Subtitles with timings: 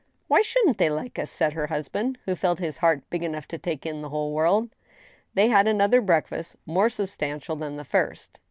[0.27, 3.59] "Why shouldn't they like us?" said her husband, who felt his heart big enough to
[3.59, 4.71] take in the whole world.
[5.35, 8.39] They had another breakfast, more substantial than the first.